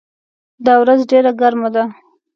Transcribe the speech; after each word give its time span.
دا 0.65 0.73
ورځ 0.81 0.99
ډېره 1.11 1.31
ګرمه 1.39 1.69
ده. 1.75 1.83